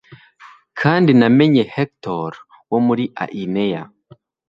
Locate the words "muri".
2.87-3.03